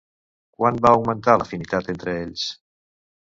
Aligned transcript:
Quan 0.59 0.79
va 0.85 0.93
augmentar 0.97 1.35
l'afinitat 1.41 1.93
entre 1.95 2.15
ells? 2.25 2.47